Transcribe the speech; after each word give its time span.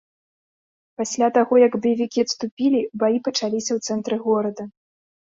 Пасля 1.01 1.27
таго, 1.35 1.53
як 1.67 1.73
баевікі 1.83 2.23
адступілі, 2.27 2.79
баі 3.05 3.19
пачаліся 3.29 3.65
ў 3.73 3.79
цэнтры 3.91 4.15
горада. 4.25 4.67